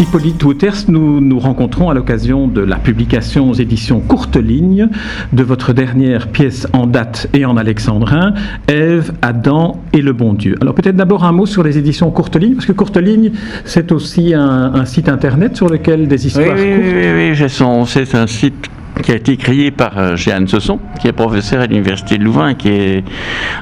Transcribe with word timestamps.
Hippolyte 0.00 0.42
Wouters, 0.44 0.88
nous 0.88 1.20
nous 1.20 1.38
rencontrons 1.38 1.90
à 1.90 1.94
l'occasion 1.94 2.48
de 2.48 2.62
la 2.62 2.76
publication 2.76 3.50
aux 3.50 3.54
éditions 3.54 4.00
Courte 4.00 4.36
Ligne 4.38 4.88
de 5.34 5.42
votre 5.42 5.74
dernière 5.74 6.28
pièce 6.28 6.66
en 6.72 6.86
date 6.86 7.28
et 7.34 7.44
en 7.44 7.58
alexandrin, 7.58 8.32
Ève, 8.66 9.12
Adam 9.20 9.78
et 9.92 10.00
le 10.00 10.14
bon 10.14 10.32
Dieu. 10.32 10.54
Alors 10.62 10.74
peut-être 10.74 10.96
d'abord 10.96 11.24
un 11.24 11.32
mot 11.32 11.44
sur 11.44 11.62
les 11.62 11.76
éditions 11.76 12.10
Courte 12.10 12.36
Ligne, 12.36 12.54
parce 12.54 12.64
que 12.66 12.72
Courte 12.72 12.96
Ligne, 12.96 13.32
c'est 13.66 13.92
aussi 13.92 14.32
un, 14.32 14.72
un 14.74 14.84
site 14.86 15.10
internet 15.10 15.54
sur 15.54 15.68
lequel 15.68 16.08
des 16.08 16.26
histoires 16.26 16.54
oui, 16.56 16.62
oui, 16.62 16.74
courtes... 16.76 16.94
oui, 16.94 17.32
oui, 17.42 17.48
son- 17.50 17.84
c'est 17.84 18.14
un 18.14 18.26
site 18.26 18.70
qui 19.00 19.12
a 19.12 19.16
été 19.16 19.36
créé 19.36 19.70
par 19.70 19.98
euh, 19.98 20.16
Jeanne 20.16 20.48
Sosson, 20.48 20.78
qui 21.00 21.08
est 21.08 21.12
professeur 21.12 21.60
à 21.62 21.66
l'université 21.66 22.18
de 22.18 22.24
Louvain, 22.24 22.54
qui 22.54 22.68
est 22.68 23.04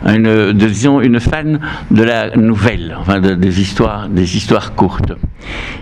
une, 0.06 1.20
fan 1.20 1.58
de 1.90 2.02
la 2.02 2.36
nouvelle, 2.36 2.96
enfin 3.00 3.20
de- 3.20 3.34
des 3.34 3.60
histoires, 3.60 4.08
des 4.08 4.36
histoires 4.36 4.74
courtes. 4.74 5.12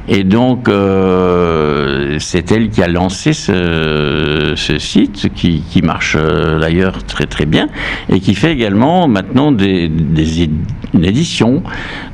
Et 0.09 0.23
donc, 0.24 0.69
euh, 0.69 2.16
c'est 2.20 2.52
elle 2.52 2.71
qui 2.71 2.82
a 2.82 2.88
lancé 2.88 3.32
ce, 3.32 4.54
site, 4.79 5.29
qui, 5.35 5.63
marche 5.82 6.16
euh, 6.18 6.60
d'ailleurs 6.60 7.02
très 7.04 7.26
très 7.26 7.46
bien, 7.46 7.66
et 8.09 8.20
qui 8.20 8.35
fait 8.35 8.52
également 8.52 9.09
maintenant 9.09 9.52
des, 9.52 9.88
des 9.88 10.48
une 10.95 11.04
édition, 11.04 11.63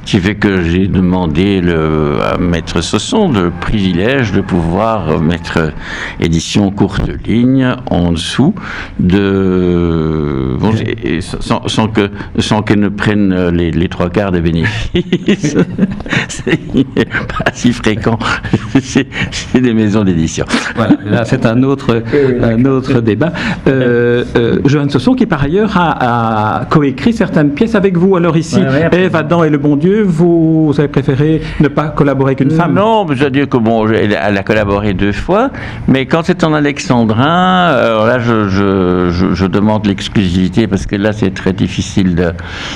qui 0.05 0.19
fait 0.19 0.35
que 0.35 0.63
j'ai 0.63 0.89
demandé 0.89 1.61
le, 1.61 2.19
à 2.23 2.39
Maître 2.39 2.81
Sosson 2.81 3.31
le 3.31 3.51
privilège 3.51 4.33
de 4.33 4.41
pouvoir 4.41 5.21
mettre 5.21 5.73
édition 6.21 6.71
courte 6.71 7.11
ligne 7.33 7.75
en 7.91 8.13
dessous 8.13 8.55
de 9.01 10.57
bon, 10.59 10.73
et- 10.75 11.17
et 11.17 11.21
sans, 11.21 11.67
sans 11.69 11.89
que 11.89 12.11
sans 12.39 12.63
qu'elle 12.63 12.81
ne 12.81 12.89
prenne 12.89 13.49
les, 13.51 13.71
les 13.71 13.89
trois 13.89 14.11
quarts 14.11 14.33
des 14.33 14.41
bénéfices. 14.41 15.57
c'est 16.29 16.75
pas 17.05 17.51
si 17.53 17.73
fréquent. 17.73 18.19
C'est 18.81 19.61
des 19.61 19.75
maisons 19.75 20.05
d'édition. 20.05 20.45
Voilà, 20.77 20.97
là 21.05 21.25
c'est 21.25 21.45
un 21.47 21.63
autre, 21.63 22.03
un 22.43 22.65
autre 22.65 23.01
débat. 23.01 23.33
Euh, 23.67 24.25
euh, 24.37 24.59
Johan 24.65 24.89
Sosson, 24.89 25.15
qui 25.15 25.27
par 25.27 25.43
ailleurs 25.43 25.77
a, 25.77 26.61
a 26.61 26.65
coécrit 26.67 27.13
certaines 27.13 27.51
pièces 27.53 27.75
avec 27.75 27.97
vous. 27.97 28.17
Alors 28.17 28.37
ici, 28.37 28.59
Ouais, 28.61 28.69
ouais, 28.93 29.05
Ève, 29.05 29.17
Adam 29.17 29.45
et 29.45 29.51
le 29.51 29.59
bon 29.59 29.77
Dieu, 29.77 30.03
vous, 30.03 30.67
vous 30.73 30.79
avez 30.81 30.89
préféré 30.89 31.43
ne 31.61 31.69
pas 31.69 31.89
collaborer 31.89 32.31
avec 32.31 32.41
une 32.41 32.51
femme? 32.51 32.75
Non, 32.75 33.07
je 33.11 33.25
veux 33.25 33.31
dire 33.31 33.49
que 33.49 33.57
bon, 33.57 33.87
elle, 33.89 34.17
elle 34.21 34.39
a 34.39 34.43
collaboré 34.43 34.95
deux 34.95 35.13
fois, 35.13 35.51
mais 35.89 36.07
quand 36.07 36.23
c'est 36.25 36.43
en 36.45 36.53
alexandrin, 36.55 37.22
alors 37.27 38.07
là, 38.07 38.19
je, 38.19 38.49
je, 38.49 39.11
je, 39.11 39.35
je 39.35 39.47
demande 39.47 39.87
l'exclusivité 39.87 40.67
parce 40.67 40.87
que 40.87 40.97
là, 40.97 41.13
c'est 41.13 41.33
très 41.33 41.53
difficile 41.53 42.15
de, 42.15 42.33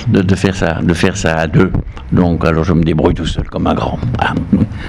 de, 0.08 0.22
de 0.22 0.34
faire 0.34 0.54
ça, 0.54 0.78
de 0.82 0.94
faire 0.94 1.16
ça 1.16 1.34
à 1.36 1.46
deux. 1.46 1.70
Donc, 2.12 2.44
alors, 2.44 2.64
je 2.64 2.72
me 2.72 2.82
débrouille 2.82 3.14
tout 3.14 3.26
seul 3.26 3.44
comme 3.48 3.66
un 3.66 3.74
grand. 3.74 3.98
Voilà. 4.18 4.34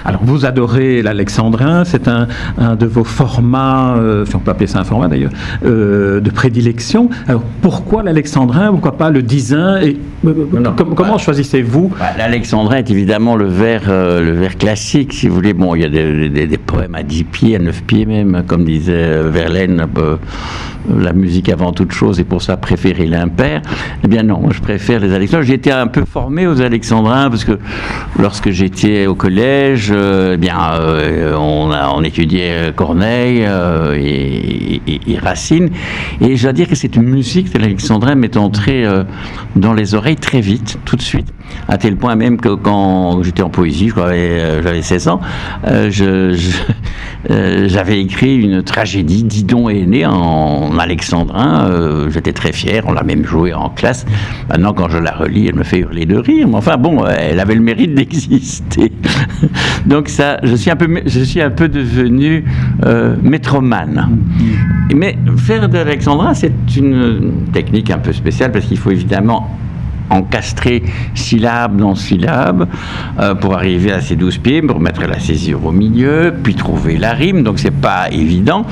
Alors 0.05 0.21
vous 0.23 0.45
adorez 0.45 1.01
l'alexandrin, 1.01 1.83
c'est 1.83 2.07
un, 2.07 2.27
un 2.57 2.75
de 2.75 2.85
vos 2.85 3.03
formats, 3.03 3.95
euh, 3.97 4.23
enfin, 4.23 4.37
on 4.37 4.41
peut 4.41 4.51
appeler 4.51 4.67
ça 4.67 4.79
un 4.79 4.83
format 4.83 5.07
d'ailleurs, 5.07 5.31
euh, 5.65 6.19
de 6.19 6.29
prédilection. 6.29 7.09
Alors 7.27 7.41
pourquoi 7.61 8.03
l'alexandrin, 8.03 8.69
pourquoi 8.71 8.97
pas 8.97 9.09
le 9.09 9.21
dizain 9.23 9.79
et, 9.81 9.97
euh, 10.25 10.33
Non, 10.53 10.73
com- 10.73 10.93
Comment 10.95 11.13
bah, 11.13 11.17
choisissez-vous? 11.17 11.91
Bah, 11.99 12.05
L'alexandrin 12.17 12.77
est 12.77 12.91
évidemment 12.91 13.35
le 13.35 13.47
vers, 13.47 13.83
euh, 13.89 14.21
le 14.23 14.33
vers 14.33 14.57
classique, 14.57 15.13
si 15.13 15.27
vous 15.27 15.35
voulez. 15.35 15.53
Bon, 15.53 15.73
il 15.75 15.81
y 15.81 15.85
a 15.85 15.89
des, 15.89 16.29
des- 16.29 16.47
des 16.47 16.57
poèmes 16.57 16.95
à 16.95 17.03
10 17.03 17.23
pieds, 17.23 17.55
à 17.55 17.59
9 17.59 17.83
pieds 17.83 18.05
même, 18.05 18.43
comme 18.47 18.63
disait 18.63 18.93
euh, 18.95 19.29
Verlaine, 19.37 19.85
euh, 19.97 20.17
la 20.97 21.13
musique 21.13 21.49
avant 21.49 21.71
toute 21.71 21.91
chose 21.91 22.19
et 22.19 22.23
pour 22.23 22.41
ça 22.41 22.57
préférer 22.57 23.05
l'impair. 23.05 23.61
Eh 24.03 24.07
bien 24.07 24.23
non, 24.23 24.39
moi 24.39 24.49
je 24.51 24.61
préfère 24.61 24.99
les 24.99 25.13
alexandrins. 25.13 25.53
Été 25.53 25.71
un 25.71 25.87
peu 25.87 26.05
formé 26.05 26.47
aux 26.47 26.61
alexandrins 26.61 27.29
parce 27.29 27.43
que 27.43 27.59
lorsque 28.17 28.49
j'étais 28.49 29.05
au 29.05 29.13
collège, 29.13 29.91
euh, 29.93 30.33
eh 30.33 30.37
bien 30.37 30.57
euh, 30.73 31.35
on, 31.37 32.03
étudiait 32.03 32.71
Corneille 32.75 33.45
et, 33.95 35.19
Racine. 35.19 35.69
Et 36.21 36.35
je 36.35 36.43
dois 36.43 36.53
dire 36.53 36.67
que 36.67 36.75
cette 36.75 36.97
musique 36.97 37.53
de 37.53 37.59
l'alexandrin 37.59 38.15
m'est 38.15 38.37
entrée 38.37 38.85
dans 39.55 39.73
les 39.73 39.93
oreilles 39.93 40.15
très 40.15 40.41
vite, 40.41 40.79
tout 40.85 40.95
de 40.95 41.01
suite, 41.01 41.27
à 41.67 41.77
tel 41.77 41.97
point 41.97 42.15
même 42.15 42.37
que 42.39 42.49
quand 42.49 43.23
j'étais 43.23 43.41
en 43.41 43.49
poésie, 43.49 43.91
j'avais 43.95 44.81
16 44.81 45.07
ans, 45.09 45.19
j'avais 47.29 47.99
écrit 47.99 48.37
une 48.37 48.63
tragédie, 48.63 49.26
Didon 49.27 49.69
est 49.69 49.85
né 49.85 50.05
en 50.05 50.77
alexandrin, 50.79 51.67
euh, 51.69 52.09
j'étais 52.09 52.33
très 52.33 52.51
fier, 52.51 52.83
on 52.87 52.93
l'a 52.93 53.03
même 53.03 53.25
joué 53.25 53.53
en 53.53 53.69
classe. 53.69 54.05
Maintenant, 54.49 54.73
quand 54.73 54.89
je 54.89 54.97
la 54.97 55.11
relis, 55.11 55.47
elle 55.47 55.55
me 55.55 55.63
fait 55.63 55.79
hurler 55.79 56.05
de 56.05 56.17
rire, 56.17 56.47
mais 56.47 56.55
enfin 56.55 56.77
bon, 56.77 57.05
elle 57.05 57.39
avait 57.39 57.55
le 57.55 57.61
mérite 57.61 57.93
d'exister. 57.93 58.91
Donc 59.85 60.09
ça, 60.09 60.39
je 60.43 60.55
suis 60.55 60.71
un 60.71 60.75
peu, 60.75 60.87
je 61.05 61.19
suis 61.19 61.41
un 61.41 61.51
peu 61.51 61.67
devenu 61.67 62.45
euh, 62.85 63.15
métromane. 63.21 64.17
Mais 64.95 65.17
faire 65.37 65.69
de 65.69 65.77
l'alexandrin, 65.77 66.33
c'est 66.33 66.53
une 66.75 67.49
technique 67.53 67.91
un 67.91 67.99
peu 67.99 68.13
spéciale 68.13 68.51
parce 68.51 68.65
qu'il 68.65 68.77
faut 68.77 68.91
évidemment 68.91 69.49
encastrer 70.09 70.83
syllabe 71.15 71.77
dans 71.77 71.95
syllabe 71.95 72.67
euh, 73.19 73.35
pour 73.35 73.55
arriver 73.55 73.91
à 73.91 74.01
ces 74.01 74.15
douze 74.15 74.37
pieds, 74.37 74.61
pour 74.61 74.79
mettre 74.79 75.01
la 75.01 75.19
césure 75.19 75.65
au 75.65 75.71
milieu, 75.71 76.33
puis 76.43 76.55
trouver 76.55 76.97
la 76.97 77.13
rime, 77.13 77.43
donc 77.43 77.59
c'est 77.59 77.71
pas 77.71 78.09
évident. 78.11 78.65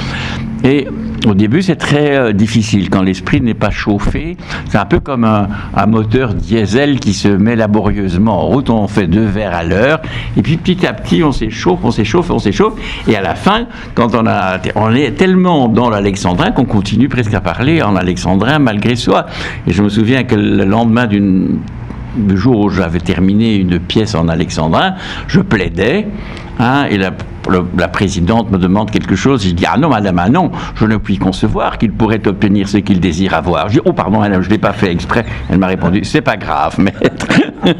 Et 0.65 0.87
au 1.27 1.35
début, 1.35 1.61
c'est 1.61 1.75
très 1.75 2.15
euh, 2.15 2.33
difficile 2.33 2.89
quand 2.89 3.03
l'esprit 3.03 3.39
n'est 3.39 3.53
pas 3.53 3.69
chauffé. 3.69 4.35
C'est 4.69 4.79
un 4.79 4.85
peu 4.85 4.99
comme 4.99 5.23
un, 5.23 5.47
moteur 5.85 6.33
diesel 6.33 6.99
qui 6.99 7.13
se 7.13 7.27
met 7.27 7.55
laborieusement 7.55 8.41
en 8.41 8.45
route. 8.47 8.71
On 8.71 8.87
fait 8.87 9.05
deux 9.05 9.25
vers 9.25 9.53
à 9.53 9.63
l'heure, 9.63 10.01
et 10.35 10.41
puis 10.41 10.57
petit 10.57 10.87
à 10.87 10.93
petit, 10.93 11.23
on 11.23 11.31
s'échauffe, 11.31 11.79
on 11.83 11.91
s'échauffe, 11.91 12.31
on 12.31 12.39
s'échauffe, 12.39 12.73
et 13.07 13.15
à 13.15 13.21
la 13.21 13.35
fin, 13.35 13.67
quand 13.93 14.15
on 14.15 14.95
est 14.95 15.11
tellement 15.11 15.67
dans 15.67 15.89
l'alexandrin 15.89 16.51
qu'on 16.51 16.65
continue 16.65 17.09
presque 17.09 17.33
à 17.35 17.41
parler 17.41 17.83
en 17.83 17.95
alexandrin 17.95 18.57
malgré 18.57 18.95
soi. 18.95 19.27
Et 19.67 19.71
je 19.71 19.83
me 19.83 19.89
souviens 19.89 20.23
que 20.23 20.35
le 20.35 20.65
lendemain 20.65 21.05
d'une 21.05 21.59
jour 22.33 22.59
où 22.61 22.69
j'avais 22.69 22.99
terminé 22.99 23.55
une 23.55 23.79
pièce 23.79 24.15
en 24.15 24.27
alexandrin, 24.27 24.95
je 25.27 25.41
plaidais, 25.41 26.07
hein, 26.59 26.85
et 26.89 26.97
la, 26.97 27.11
la 27.77 27.87
présidente 27.87 28.51
me 28.51 28.57
demande 28.57 28.91
quelque 28.91 29.15
chose, 29.15 29.45
je 29.45 29.51
dis 29.51 29.65
ah 29.71 29.77
non 29.77 29.89
madame, 29.89 30.19
ah 30.19 30.29
non, 30.29 30.51
je 30.75 30.85
ne 30.85 30.97
puis 30.97 31.17
concevoir 31.17 31.77
qu'il 31.77 31.91
pourrait 31.91 32.25
obtenir 32.27 32.67
ce 32.67 32.77
qu'il 32.77 32.99
désire 32.99 33.33
avoir. 33.33 33.69
Je 33.69 33.73
dis 33.73 33.81
oh 33.85 33.93
pardon 33.93 34.19
madame, 34.19 34.41
je 34.41 34.47
ne 34.47 34.53
l'ai 34.53 34.59
pas 34.59 34.73
fait 34.73 34.91
exprès. 34.91 35.25
Elle 35.49 35.57
m'a 35.57 35.67
répondu 35.67 36.03
c'est 36.03 36.21
pas 36.21 36.37
grave 36.37 36.79
maître. 36.79 37.27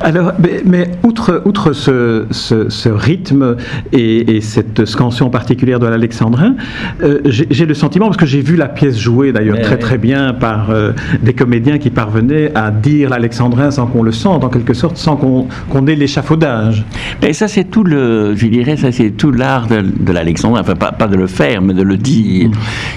Alors, 0.00 0.32
mais, 0.42 0.62
mais 0.64 0.90
outre, 1.02 1.42
outre 1.44 1.72
ce, 1.72 2.26
ce- 2.30 2.68
ce 2.68 2.88
rythme 2.88 3.56
et, 3.92 4.36
et 4.36 4.40
cette 4.40 4.84
scansion 4.84 5.30
particulière 5.30 5.78
de 5.80 5.86
l'alexandrin, 5.86 6.54
euh, 7.02 7.20
j'ai 7.24 7.64
le 7.66 7.74
sentiment, 7.74 8.06
parce 8.06 8.16
que 8.16 8.26
j'ai 8.26 8.40
vu 8.40 8.56
la 8.56 8.68
pièce 8.68 8.98
jouée 8.98 9.32
d'ailleurs 9.32 9.56
Mais 9.56 9.62
très 9.62 9.74
oui. 9.76 9.80
très 9.80 9.98
bien 9.98 10.32
par 10.34 10.70
euh, 10.70 10.92
des 11.22 11.32
comédiens 11.32 11.78
qui 11.78 11.90
parvenaient 11.90 12.50
à 12.54 12.70
dire 12.70 13.08
l'alexandrin 13.10 13.70
sans 13.70 13.86
qu'on 13.86 14.02
le 14.02 14.12
sente, 14.12 14.44
en 14.44 14.48
quelque 14.48 14.74
sorte, 14.74 14.96
sans 14.96 15.16
qu'on 15.16 15.46
qu'on 15.70 15.86
ait 15.86 15.94
l'échafaudage. 15.94 16.84
Et 17.22 17.32
ça, 17.32 17.48
c'est 17.48 17.64
tout 17.64 17.84
le, 17.84 18.34
je 18.36 18.46
dirais, 18.46 18.76
ça, 18.76 18.92
c'est 18.92 19.10
tout 19.10 19.30
l'art 19.30 19.66
de, 19.68 19.80
de 19.80 20.12
l'alexandrin. 20.12 20.60
Enfin, 20.60 20.74
pas, 20.74 20.92
pas 20.92 21.08
de 21.08 21.16
le 21.16 21.26
faire, 21.26 21.62
mais 21.62 21.74
de 21.74 21.82
le 21.82 21.96
dire. 21.96 22.50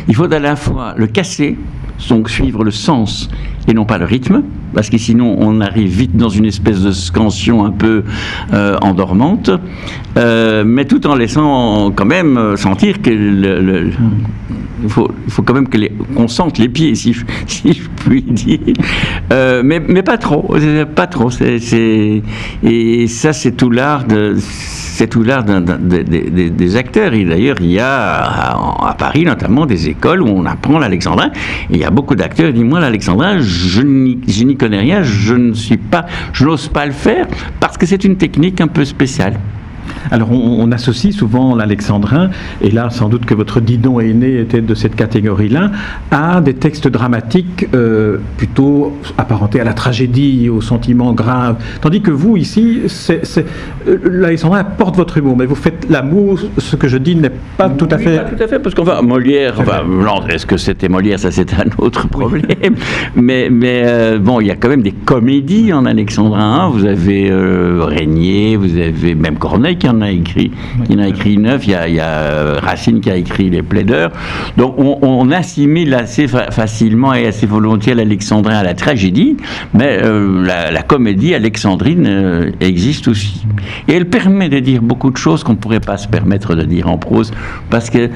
Il 0.08 0.16
faut 0.16 0.32
à 0.32 0.40
la 0.40 0.56
fois 0.56 0.94
le 0.98 1.08
casser, 1.08 1.58
donc 2.10 2.30
suivre 2.30 2.64
le 2.64 2.72
sens 2.72 3.30
et 3.68 3.74
non 3.74 3.86
pas 3.86 3.98
le 3.98 4.06
rythme, 4.06 4.44
parce 4.74 4.90
que 4.90 4.98
sinon 4.98 5.36
on 5.40 5.60
arrive 5.62 5.90
vite 5.90 6.16
dans 6.16 6.30
une 6.30 6.46
espèce 6.46 6.82
de 6.82 6.92
scansion 6.92 7.66
un 7.66 7.72
peu 7.72 8.04
euh, 8.54 8.78
endormante, 8.82 9.50
euh, 10.18 10.64
mais 10.66 10.86
tout 10.86 11.06
en 11.06 11.16
laissant 11.16 11.92
quand 11.92 12.06
même 12.06 12.38
euh, 12.38 12.56
sentir 12.56 13.02
que 13.02 13.10
le, 13.10 13.92
il 14.84 14.90
faut, 14.90 15.10
quand 15.44 15.54
même 15.54 15.68
qu'on 16.16 16.28
sente 16.28 16.60
les 16.60 16.70
pieds, 16.70 16.96
si 16.96 17.14
je, 17.14 17.26
puis 18.06 18.22
dire. 18.22 18.60
Mais, 19.32 19.80
mais 19.80 20.04
pas 20.04 20.18
trop, 20.18 20.56
pas 20.96 21.08
trop. 21.08 21.30
et 21.42 23.08
ça, 23.08 23.34
c'est 23.34 23.52
tout 23.52 23.72
l'art 23.72 24.06
de, 24.06 24.36
c'est 24.98 25.08
tout 25.08 25.22
l'art 25.22 25.44
des- 25.44 26.76
acteurs. 26.76 27.14
Et 27.14 27.24
d'ailleurs, 27.24 27.58
il 27.60 27.72
y 27.72 27.80
a 27.80 28.87
Paris 29.08 29.24
notamment 29.24 29.66
des 29.66 29.88
écoles 29.88 30.22
où 30.22 30.28
on 30.28 30.46
apprend 30.46 30.80
l'alexandrin. 30.80 31.32
Il 31.70 31.78
y 31.78 31.86
a 31.86 31.90
beaucoup 31.90 32.14
d'acteurs 32.14 32.48
qui 32.48 32.56
disent 32.56 32.64
Moi, 32.66 32.82
l'alexandrin, 32.82 33.40
je 33.40 33.82
n'y 33.82 34.58
connais 34.58 34.80
rien, 34.80 35.02
je 35.02 35.34
ne 35.34 35.54
suis 35.54 35.78
pas, 35.78 36.08
je 36.34 36.44
n'ose 36.44 36.68
pas 36.68 36.86
le 36.86 36.92
faire 36.92 37.26
parce 37.62 37.78
que 37.78 37.86
c'est 37.86 38.04
une 38.04 38.18
technique 38.18 38.60
un 38.60 38.68
peu 38.68 38.84
spéciale. 38.84 39.40
Alors 40.12 40.32
on, 40.32 40.72
associe 40.72 41.14
souvent 41.14 41.56
l'alexandrin, 41.56 42.30
et 42.62 42.72
là 42.72 42.90
sans 42.90 43.10
doute 43.10 43.26
que 43.26 43.34
votre 43.34 43.60
Didon 43.62 44.00
aîné 44.00 44.40
était 44.42 44.62
de 44.62 44.76
cette 44.76 44.96
catégorie-là, 44.96 45.72
à 46.12 46.42
des 46.42 46.54
textes 46.54 46.88
dramatiques 46.88 47.68
euh, 47.74 48.18
plutôt 48.38 48.98
apparentés 49.18 49.60
à 49.60 49.64
la 49.64 49.74
tragédie, 49.74 50.50
au 50.50 50.62
sentiment 50.62 51.14
grave. 51.14 51.56
Tandis 51.82 52.02
que 52.02 52.12
vous 52.12 52.38
ici, 52.38 52.82
euh, 53.10 53.98
l'alexandrin 54.04 54.60
apporte 54.60 54.98
votre 54.98 55.18
humour, 55.18 55.38
mais 55.38 55.46
vous 55.46 55.56
faites 55.56 55.88
l'amour, 55.90 56.40
ce 56.58 56.76
que 56.76 56.88
je 56.88 56.98
dis 56.98 57.16
n'est 57.16 57.32
pas 57.58 57.70
tout 57.70 57.88
à 57.90 57.98
fait... 57.98 58.18
Pas 58.18 58.24
tout 58.26 58.44
à 58.44 58.48
fait, 58.48 58.60
parce 58.60 58.76
qu'enfin 58.76 59.02
Molière, 59.02 59.56
enfin, 59.58 59.84
est-ce 60.30 60.46
que 60.46 60.58
c'était 60.58 60.90
Molière, 60.90 61.20
ça 61.20 61.32
c'est 61.32 61.54
un 61.54 61.70
autre 61.78 62.08
problème, 62.08 62.76
mais, 63.16 63.50
mais 63.50 63.84
euh, 63.86 64.20
bon, 64.20 64.42
il 64.42 64.48
y 64.48 64.52
a 64.52 64.56
quand 64.56 64.70
même 64.70 64.84
des 64.84 64.92
comédies 64.92 65.72
en 65.74 65.86
alexandrin, 65.86 66.70
vous 66.70 66.86
avez 66.86 67.32
Régnier, 67.32 68.58
vous 68.58 68.78
avez 68.78 69.16
même 69.16 69.38
Corneille 69.38 69.78
qui 69.78 69.88
en 69.88 69.97
a 70.02 70.12
écrit. 70.12 70.52
Il 70.90 71.00
en 71.00 71.04
a 71.04 71.08
écrit 71.08 71.38
neuf. 71.38 71.68
Il 71.68 71.72
y 71.72 72.00
a, 72.00 72.04
euh, 72.04 72.60
Racine 72.62 73.02
qui 73.02 73.10
a 73.10 73.16
écrit 73.16 73.50
Les 73.50 73.62
Plaideurs. 73.62 74.12
Donc 74.58 74.76
on, 74.78 75.28
assimile 75.32 75.94
assez 75.94 76.28
facilement 76.28 77.14
et 77.14 77.28
assez 77.28 77.46
volontiers 77.46 77.94
l'alexandrin 77.94 78.56
à 78.56 78.64
la 78.64 78.74
tragédie, 78.74 79.36
mais 79.74 80.00
euh, 80.02 80.46
la, 80.72 80.82
comédie 80.84 81.36
alexandrine 81.36 82.06
euh, 82.08 82.52
existe 82.62 83.10
aussi. 83.10 83.46
Et 83.90 83.94
elle 83.94 84.08
permet 84.08 84.48
de 84.48 84.60
dire 84.60 84.82
beaucoup 84.82 85.12
de 85.12 85.18
choses 85.18 85.44
qu'on 85.44 85.52
ne 85.52 85.58
pourrait 85.58 85.82
pas 85.82 85.98
se 85.98 86.08
permettre 86.08 86.56
de 86.56 86.64
dire 86.64 86.88
en 86.88 86.98
prose, 86.98 87.32
parce 87.70 87.90
que 87.90 88.10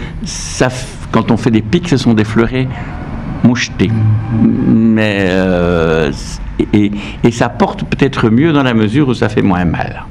quand 1.11 1.31
on 1.31 1.37
fait 1.37 1.51
des 1.51 1.61
pics, 1.61 1.89
ce 1.89 1.97
sont 1.97 2.13
des 2.13 2.23
fleurets 2.23 2.67
mouchetés. 3.43 3.91
Mais, 4.41 5.29
et 6.73 7.31
ça 7.31 7.49
porte 7.49 7.83
peut-être 7.83 8.29
mieux 8.29 8.53
dans 8.53 8.63
la 8.63 8.73
mesure 8.73 9.09
où 9.09 9.13
ça 9.13 9.27
fait 9.27 9.41
moins 9.41 9.65
mal. 9.65 10.05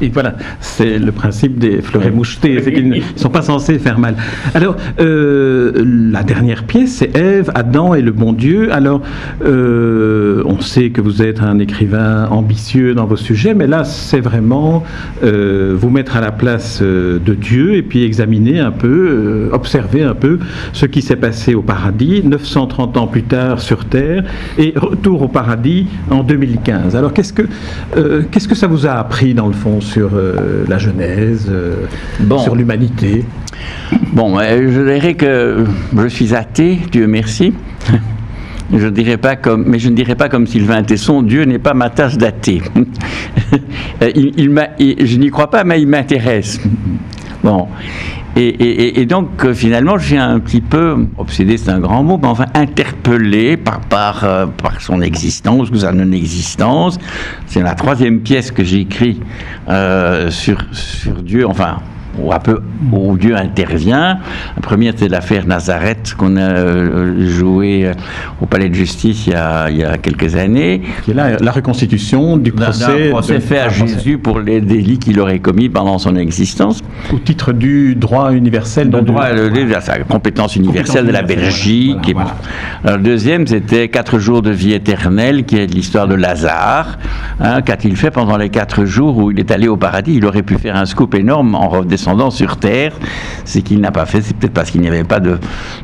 Et 0.00 0.08
voilà, 0.08 0.34
c'est 0.60 0.98
le 0.98 1.12
principe 1.12 1.58
des 1.58 1.80
fleurets 1.82 2.10
mouchetés, 2.10 2.60
c'est 2.62 2.72
qu'ils 2.72 2.88
ne 2.88 3.00
sont 3.16 3.30
pas 3.30 3.42
censés 3.42 3.78
faire 3.78 3.98
mal. 3.98 4.16
Alors, 4.54 4.76
euh, 5.00 5.72
la 6.12 6.22
dernière 6.22 6.64
pièce, 6.64 6.96
c'est 6.96 7.16
Ève, 7.16 7.50
Adam 7.54 7.94
et 7.94 8.02
le 8.02 8.12
bon 8.12 8.32
Dieu. 8.32 8.72
Alors, 8.72 9.02
euh, 9.44 10.42
on 10.46 10.60
sait 10.60 10.90
que 10.90 11.00
vous 11.00 11.22
êtes 11.22 11.40
un 11.40 11.58
écrivain 11.58 12.26
ambitieux 12.30 12.94
dans 12.94 13.06
vos 13.06 13.16
sujets, 13.16 13.54
mais 13.54 13.66
là, 13.66 13.84
c'est 13.84 14.20
vraiment 14.20 14.84
euh, 15.22 15.74
vous 15.76 15.90
mettre 15.90 16.16
à 16.16 16.20
la 16.20 16.32
place 16.32 16.82
de 16.82 17.34
Dieu 17.34 17.74
et 17.74 17.82
puis 17.82 18.02
examiner 18.02 18.60
un 18.60 18.72
peu, 18.72 19.50
observer 19.52 20.02
un 20.02 20.14
peu 20.14 20.38
ce 20.72 20.86
qui 20.86 21.02
s'est 21.02 21.16
passé 21.16 21.54
au 21.54 21.62
paradis 21.62 22.22
930 22.24 22.96
ans 22.96 23.06
plus 23.06 23.22
tard 23.22 23.60
sur 23.60 23.84
Terre 23.84 24.24
et 24.58 24.72
retour 24.76 25.22
au 25.22 25.28
paradis 25.28 25.86
en 26.10 26.22
2015. 26.22 26.96
Alors, 26.96 27.12
qu'est-ce 27.12 27.32
que, 27.32 27.42
qu'est-ce 28.30 28.48
que 28.48 28.54
ça 28.54 28.66
vous 28.66 28.86
a 28.86 28.92
appris 28.92 29.34
dans 29.34 29.46
le 29.46 29.52
fond 29.52 29.80
sur 29.84 30.10
euh, 30.14 30.64
la 30.68 30.78
Genèse, 30.78 31.48
euh, 31.48 31.86
sur 32.38 32.56
l'humanité 32.56 33.24
Bon, 34.12 34.38
je 34.38 34.92
dirais 34.92 35.14
que 35.14 35.64
je 35.96 36.08
suis 36.08 36.34
athée, 36.34 36.80
Dieu 36.90 37.06
merci. 37.06 37.54
Je 38.72 38.88
dirais 38.88 39.18
pas 39.18 39.36
comme, 39.36 39.64
mais 39.66 39.78
je 39.78 39.90
ne 39.90 39.94
dirais 39.94 40.14
pas 40.14 40.30
comme 40.30 40.46
Sylvain 40.46 40.82
Tesson, 40.82 41.22
Dieu 41.22 41.44
n'est 41.44 41.58
pas 41.58 41.74
ma 41.74 41.90
tasse 41.90 42.16
d'athée. 42.16 42.62
il, 44.16 44.50
je 45.04 45.16
n'y 45.18 45.30
crois 45.30 45.50
pas, 45.50 45.64
mais 45.64 45.80
il 45.82 45.86
m'intéresse. 45.86 46.58
Bon. 47.44 47.68
Et, 48.36 49.04
donc, 49.06 49.44
euh, 49.44 49.54
finalement, 49.54 49.98
je 49.98 50.06
suis 50.06 50.16
un 50.16 50.40
petit 50.40 50.62
peu 50.62 51.06
obsédé, 51.18 51.56
c'est 51.58 51.70
un 51.70 51.78
grand 51.78 52.02
mot, 52.02 52.18
mais 52.20 52.26
enfin 52.26 52.46
interpellé 52.54 53.56
par, 53.56 53.80
par, 53.80 54.24
euh, 54.24 54.46
son 54.80 55.02
existence 55.02 55.70
ou 55.70 55.76
sa 55.76 55.92
non-existence. 55.92 56.98
C'est 57.46 57.62
la 57.62 57.74
troisième 57.74 58.20
pièce 58.20 58.50
que 58.50 58.64
j'ai 58.64 58.80
écrite 58.80 59.22
euh, 59.68 60.30
sur, 60.30 60.58
sur 60.72 61.22
Dieu, 61.22 61.46
enfin, 61.46 61.76
où, 62.18 62.32
un 62.32 62.38
peu, 62.38 62.60
où 62.92 63.16
Dieu 63.16 63.36
intervient. 63.36 64.18
La 64.56 64.62
première, 64.62 64.92
c'était 64.92 65.08
l'affaire 65.08 65.46
Nazareth 65.46 66.14
qu'on 66.16 66.36
a 66.36 66.40
euh, 66.40 67.28
joué 67.28 67.86
euh, 67.86 67.92
au 68.40 68.46
Palais 68.46 68.68
de 68.68 68.74
Justice 68.74 69.26
il 69.26 69.32
y 69.32 69.36
a, 69.36 69.70
il 69.70 69.76
y 69.78 69.84
a 69.84 69.98
quelques 69.98 70.36
années. 70.36 70.82
Qui 71.04 71.12
est 71.12 71.14
là, 71.14 71.36
la 71.40 71.52
reconstitution 71.52 72.36
du 72.36 72.52
procès. 72.52 73.10
procès 73.10 73.40
fait 73.40 73.58
à 73.58 73.68
Jésus 73.68 74.18
pour 74.18 74.40
les 74.40 74.60
délits 74.60 74.98
qu'il 74.98 75.18
aurait 75.20 75.38
commis 75.38 75.68
pendant 75.68 75.98
son 75.98 76.16
existence. 76.16 76.80
Au 77.12 77.18
titre 77.18 77.52
du 77.52 77.94
droit 77.94 78.32
universel. 78.32 78.90
Le 78.90 79.02
droit, 79.02 79.32
de, 79.32 79.50
sa 79.80 79.98
compétence 80.00 80.56
universelle 80.56 81.06
de 81.06 81.12
la 81.12 81.22
Belgique. 81.22 82.14
le 82.84 82.98
deuxième, 82.98 83.46
c'était 83.46 83.88
quatre 83.88 84.18
jours 84.18 84.42
de 84.42 84.50
vie 84.50 84.72
éternelle, 84.72 85.44
qui 85.44 85.56
est 85.56 85.66
l'histoire 85.66 86.06
de 86.06 86.14
Lazare. 86.14 86.98
Hein, 87.40 87.62
Qu'a-t-il 87.62 87.96
fait 87.96 88.10
pendant 88.10 88.36
les 88.36 88.50
quatre 88.50 88.84
jours 88.84 89.16
où 89.16 89.30
il 89.30 89.38
est 89.38 89.50
allé 89.50 89.68
au 89.68 89.76
paradis? 89.76 90.14
Il 90.16 90.26
aurait 90.26 90.42
pu 90.42 90.56
faire 90.56 90.76
un 90.76 90.86
scoop 90.86 91.14
énorme 91.14 91.54
en 91.54 91.68
redescendant 91.68 92.03
sur 92.30 92.56
Terre, 92.56 92.92
c'est 93.44 93.62
qu'il 93.62 93.80
n'a 93.80 93.90
pas 93.90 94.06
fait, 94.06 94.20
c'est 94.22 94.36
peut-être 94.36 94.52
parce 94.52 94.70
qu'il 94.70 94.80
n'y 94.80 94.88
avait 94.88 95.04
pas 95.04 95.20
de, 95.20 95.38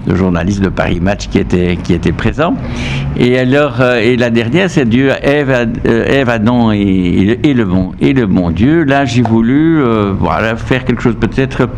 de 0.06 0.14
journaliste 0.14 0.60
de 0.60 0.68
Paris 0.68 1.00
Match 1.00 1.28
qui 1.28 1.38
était, 1.38 1.76
qui 1.82 1.94
était 1.94 2.12
présent. 2.12 2.54
Et 3.16 3.38
alors, 3.38 3.80
euh, 3.80 3.98
et 3.98 4.16
la 4.16 4.30
dernière, 4.30 4.70
c'est 4.70 4.84
Dieu, 4.84 5.10
Ève, 5.22 5.50
euh, 5.86 6.24
Adam 6.26 6.72
et, 6.72 7.38
et, 7.42 7.54
le 7.54 7.64
bon, 7.64 7.92
et 8.00 8.12
le 8.12 8.26
bon 8.26 8.50
Dieu. 8.50 8.84
Là, 8.84 9.04
j'ai 9.04 9.22
voulu 9.22 9.82
euh, 9.82 10.12
voilà, 10.18 10.56
faire 10.56 10.84
quelque 10.84 11.02
chose 11.02 11.16
peut-être, 11.18 11.68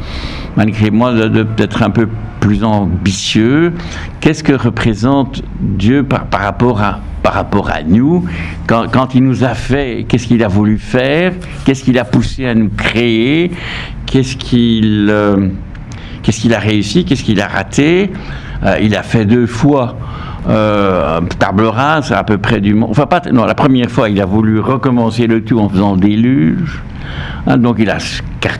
malgré 0.57 0.91
moi, 0.91 1.13
de, 1.13 1.43
peut-être 1.43 1.83
un 1.83 1.91
peu 1.91 2.09
plus 2.41 2.65
ambitieux. 2.65 3.73
Qu'est-ce 4.21 4.45
que 4.45 4.53
représente 4.53 5.43
Dieu 5.61 6.03
par, 6.03 6.27
par 6.27 6.41
rapport 6.41 6.81
à 6.83 7.01
par 7.23 7.35
rapport 7.35 7.71
à 7.71 7.83
nous, 7.83 8.25
quand, 8.67 9.15
il 9.15 9.25
nous 9.25 9.45
a 9.45 9.55
fait, 9.55 10.05
qu'est-ce 10.09 10.27
qu'il 10.27 10.43
a 10.43 10.49
voulu 10.49 10.79
faire, 10.79 11.33
qu'est-ce 11.65 11.85
qu'il 11.85 11.99
a 11.99 12.05
poussé 12.05 12.47
à 12.47 12.55
nous 12.55 12.69
créer, 12.69 13.53
qu'est-ce 14.07 14.37
qu'il 14.37 15.09
euh, 15.11 15.49
qu'est-ce 16.23 16.53
a 16.53 16.59
réussi, 16.59 17.05
qu'est-ce 17.05 17.23
qu'il 17.23 17.41
a 17.41 17.49
raté? 17.49 18.11
Euh, 18.65 18.77
il 18.81 18.97
a 18.97 19.03
fait 19.03 19.25
deux 19.25 19.47
fois 19.47 19.97
euh, 20.49 21.21
table 21.39 21.65
rase 21.65 22.13
à 22.13 22.25
peu 22.25 22.39
près 22.39 22.61
du 22.61 22.75
monde. 22.75 22.91
Enfin, 22.91 23.07
pas, 23.07 23.23
non, 23.33 23.45
la 23.45 23.55
première 23.55 23.91
fois, 23.91 24.09
il 24.09 24.21
a 24.21 24.27
voulu 24.27 24.61
recommencer 24.61 25.27
le 25.27 25.45
tout 25.45 25.59
en 25.59 25.69
faisant 25.69 25.97
déluge. 25.97 26.83
Hein, 27.47 27.59
donc, 27.59 27.77
il 27.79 27.91
a 27.91 27.99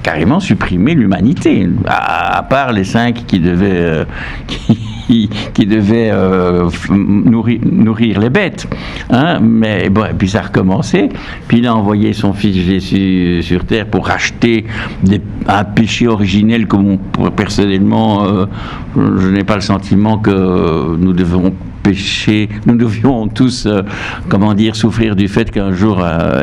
carrément 0.03 0.41
supprimé 0.41 0.95
l'humanité, 0.95 1.69
à, 1.87 2.43
part 2.49 2.73
les 2.73 2.85
cinq 2.85 3.27
qui 3.27 3.41
devaient. 3.41 4.07
qui, 4.47 4.79
qui, 5.07 5.67
devait 5.67 6.11
euh, 6.13 6.69
nourrir, 6.91 8.21
les 8.21 8.31
bêtes. 8.31 8.67
Hein, 9.11 9.39
mais 9.41 9.89
bon, 9.89 10.05
et 10.05 10.15
puis 10.15 10.29
ça 10.29 10.41
a 10.41 10.43
recommencé. 10.43 11.09
Puis 11.49 11.59
il 11.59 11.67
a 11.67 11.75
envoyé 11.75 12.13
son 12.13 12.33
fils 12.33 12.57
Jésus 12.57 13.43
sur 13.43 13.65
terre 13.65 13.87
pour 13.87 14.07
racheter 14.07 14.67
un 15.47 15.65
péché 15.65 16.07
originel 16.09 16.67
que 16.67 16.77
personnellement, 17.31 18.25
euh, 18.25 18.47
je 18.97 19.29
n'ai 19.29 19.45
pas 19.45 19.57
le 19.57 19.61
sentiment 19.61 20.19
que 20.19 20.97
nous 20.97 21.13
devons 21.13 21.53
pécher, 21.83 22.49
nous 22.67 22.77
devions 22.77 23.27
tous, 23.27 23.67
euh, 23.67 23.83
comment 24.29 24.55
dire, 24.55 24.77
souffrir 24.77 25.17
du 25.17 25.27
fait 25.27 25.51
qu'un 25.51 25.73
jour 25.73 26.01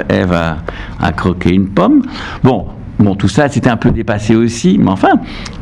Ève 0.09 0.33
a, 0.33 0.57
a, 0.99 1.11
croqué 1.13 1.53
une 1.53 1.69
pomme. 1.69 2.01
Bon, 2.43 2.67
Bon, 2.99 3.15
tout 3.15 3.29
ça, 3.29 3.47
c'était 3.47 3.69
un 3.69 3.77
peu 3.77 3.91
dépassé 3.91 4.35
aussi, 4.35 4.77
mais 4.77 4.89
enfin, 4.89 5.13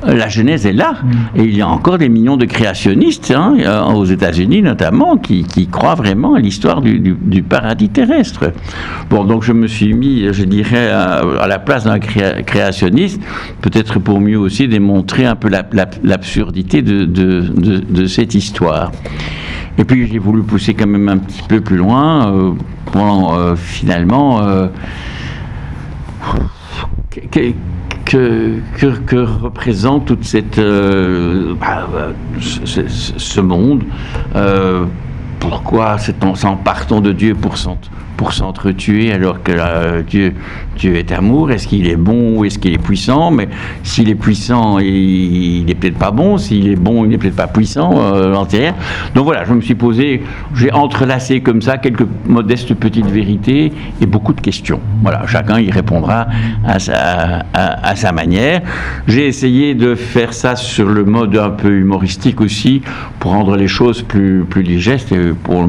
la 0.03 0.27
Genèse 0.27 0.65
est 0.65 0.73
là. 0.73 0.93
Mm. 1.03 1.39
Et 1.39 1.43
il 1.43 1.55
y 1.55 1.61
a 1.61 1.67
encore 1.67 1.99
des 1.99 2.09
millions 2.09 2.35
de 2.35 2.45
créationnistes, 2.45 3.31
hein, 3.35 3.55
euh, 3.59 3.83
aux 3.83 4.05
États-Unis 4.05 4.63
notamment, 4.63 5.17
qui, 5.17 5.45
croient 5.71 5.93
vraiment 5.93 6.33
à 6.33 6.39
l'histoire 6.39 6.81
du, 6.81 7.43
paradis 7.47 7.89
terrestre. 7.89 8.51
Bon, 9.11 9.23
donc 9.23 9.43
je 9.43 9.53
me 9.53 9.67
suis 9.67 9.93
mis, 9.93 10.33
je 10.33 10.43
dirais, 10.45 10.89
à, 10.89 11.47
la 11.47 11.59
place 11.59 11.83
d'un 11.83 11.99
créationniste, 11.99 13.21
peut-être 13.61 13.99
pour 13.99 14.19
mieux 14.19 14.39
aussi 14.39 14.67
démontrer 14.67 15.25
un 15.25 15.35
peu 15.35 15.49
l'absurdité 16.03 16.81
de, 16.81 18.05
cette 18.07 18.33
histoire. 18.33 18.91
Et 19.77 19.83
puis 19.83 20.07
j'ai 20.07 20.17
voulu 20.17 20.41
pousser 20.41 20.73
quand 20.73 20.87
même 20.87 21.07
un 21.07 21.19
petit 21.19 21.43
peu 21.47 21.61
plus 21.61 21.77
loin, 21.77 22.33
euh, 22.33 22.51
pour 22.91 23.35
euh, 23.35 23.55
finalement 23.55 24.41
que, 28.05 29.41
représente 29.41 30.05
toute 30.05 30.23
cette, 30.23 30.57
euh, 30.59 31.53
bah, 31.59 31.87
ce, 32.39 33.41
monde 33.41 33.83
euh, 34.35 34.85
Pourquoi 35.39 35.97
s'en 36.35 36.55
partons 36.55 37.01
de 37.01 37.11
Dieu 37.11 37.35
pour 37.35 38.33
s'entretuer 38.33 39.11
alors 39.13 39.43
que 39.43 39.51
euh, 39.55 40.01
Dieu, 40.01 40.33
est 40.95 41.11
amour? 41.11 41.51
Est-ce 41.51 41.67
qu'il 41.67 41.87
est 41.87 41.95
bon 41.95 42.37
ou 42.37 42.45
est-ce 42.45 42.57
qu'il 42.57 42.73
est 42.73 42.81
puissant? 42.81 43.31
Mais 43.31 43.47
s'il 43.83 44.09
est 44.09 44.15
puissant, 44.15 44.79
il 44.79 45.65
n'est 45.65 45.75
peut-être 45.75 45.97
pas 45.97 46.11
bon. 46.11 46.37
S'il 46.37 46.67
est 46.67 46.75
bon, 46.75 47.05
il 47.05 47.09
n'est 47.09 47.17
peut-être 47.17 47.35
pas 47.35 47.47
puissant 47.47 47.91
euh, 47.95 48.33
entière. 48.33 48.73
Donc 49.13 49.25
voilà, 49.25 49.45
je 49.45 49.53
me 49.53 49.61
suis 49.61 49.75
posé, 49.75 50.23
j'ai 50.55 50.71
entrelacé 50.71 51.41
comme 51.41 51.61
ça 51.61 51.77
quelques 51.77 52.07
modestes 52.25 52.73
petites 52.73 53.09
vérités 53.09 53.71
et 54.01 54.05
beaucoup 54.05 54.33
de 54.33 54.41
questions. 54.41 54.79
Voilà, 55.03 55.25
chacun 55.27 55.59
y 55.59 55.69
répondra 55.69 56.27
à 56.65 56.79
sa, 56.79 58.11
manière. 58.11 58.61
J'ai 59.07 59.27
essayé 59.27 59.75
de 59.75 59.95
faire 59.95 60.33
ça 60.33 60.55
sur 60.55 60.87
le 60.87 61.05
mode 61.05 61.37
un 61.37 61.51
peu 61.51 61.71
humoristique 61.71 62.41
aussi 62.41 62.81
pour 63.19 63.31
rendre 63.31 63.55
les 63.55 63.67
choses 63.67 64.01
plus, 64.01 64.43
plus 64.49 64.63
digestes 64.63 65.13
pour, 65.43 65.67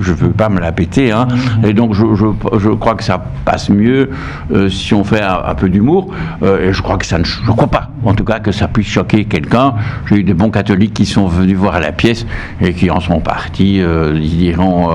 je 0.00 0.10
ne 0.10 0.16
veux 0.16 0.30
pas 0.30 0.48
me 0.48 0.60
la 0.60 0.72
péter, 0.72 1.12
hein. 1.12 1.28
mm-hmm. 1.28 1.68
et 1.68 1.72
donc 1.72 1.94
je, 1.94 2.04
je, 2.14 2.68
crois 2.70 2.94
que 2.94 3.04
ça 3.04 3.22
passe 3.44 3.70
mieux 3.70 4.10
euh, 4.52 4.68
si 4.68 4.94
on 4.94 5.04
fait 5.04 5.22
un, 5.22 5.54
peu 5.54 5.68
d'humour, 5.68 6.12
et 6.42 6.72
je 6.72 6.82
crois 6.82 6.98
que 6.98 7.06
ça 7.06 7.18
ne, 7.18 7.24
je 7.24 7.50
crois 7.50 7.66
pas, 7.66 7.90
en 8.04 8.14
tout 8.14 8.24
cas 8.24 8.40
que 8.40 8.52
ça 8.52 8.68
puisse 8.68 8.88
choquer 8.88 9.24
quelqu'un. 9.24 9.74
J'ai 10.06 10.16
eu 10.16 10.24
des 10.24 10.34
bons 10.34 10.50
catholiques 10.50 10.94
qui 10.94 11.06
sont 11.06 11.26
venus 11.26 11.56
voir 11.56 11.80
la 11.80 11.92
pièce 11.92 12.26
et 12.60 12.72
qui 12.72 12.90
en 12.90 13.00
sont 13.00 13.20
partis, 13.20 13.80
ils 13.80 14.36
diront 14.38 14.90